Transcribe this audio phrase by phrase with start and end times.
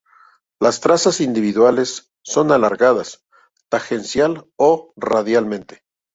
[0.59, 3.23] Las trazas individuales son alargadas
[3.69, 5.83] tangencial o radialmente.